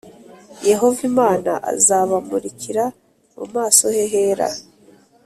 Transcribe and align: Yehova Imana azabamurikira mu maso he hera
Yehova 0.69 1.01
Imana 1.11 1.51
azabamurikira 1.71 2.83
mu 3.35 3.45
maso 3.55 3.83
he 3.95 4.03
hera 4.13 4.49